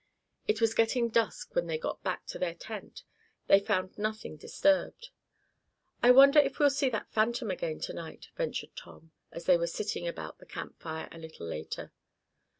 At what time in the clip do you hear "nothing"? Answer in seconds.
3.99-4.35